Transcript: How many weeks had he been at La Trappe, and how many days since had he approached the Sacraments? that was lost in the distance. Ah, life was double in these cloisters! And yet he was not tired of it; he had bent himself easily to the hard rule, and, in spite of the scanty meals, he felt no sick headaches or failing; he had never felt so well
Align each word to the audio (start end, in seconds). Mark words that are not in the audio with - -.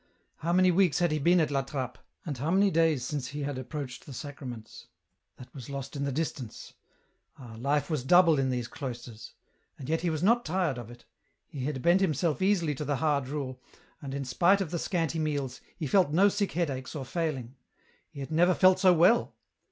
How 0.37 0.51
many 0.51 0.71
weeks 0.71 0.97
had 0.97 1.11
he 1.11 1.19
been 1.19 1.39
at 1.39 1.51
La 1.51 1.61
Trappe, 1.61 1.99
and 2.25 2.35
how 2.35 2.49
many 2.49 2.71
days 2.71 3.03
since 3.05 3.27
had 3.27 3.53
he 3.55 3.61
approached 3.61 4.07
the 4.07 4.13
Sacraments? 4.15 4.87
that 5.37 5.53
was 5.53 5.69
lost 5.69 5.95
in 5.95 6.05
the 6.05 6.11
distance. 6.11 6.73
Ah, 7.37 7.55
life 7.59 7.87
was 7.87 8.03
double 8.03 8.39
in 8.39 8.49
these 8.49 8.67
cloisters! 8.67 9.35
And 9.77 9.87
yet 9.87 10.01
he 10.01 10.09
was 10.09 10.23
not 10.23 10.43
tired 10.43 10.79
of 10.79 10.89
it; 10.89 11.05
he 11.45 11.65
had 11.65 11.83
bent 11.83 12.01
himself 12.01 12.41
easily 12.41 12.73
to 12.73 12.83
the 12.85 12.95
hard 12.95 13.27
rule, 13.27 13.61
and, 14.01 14.15
in 14.15 14.25
spite 14.25 14.59
of 14.59 14.71
the 14.71 14.79
scanty 14.79 15.19
meals, 15.19 15.61
he 15.77 15.85
felt 15.85 16.09
no 16.11 16.29
sick 16.29 16.53
headaches 16.53 16.95
or 16.95 17.05
failing; 17.05 17.53
he 18.09 18.21
had 18.21 18.31
never 18.31 18.55
felt 18.55 18.79
so 18.79 18.93
well 18.95 19.35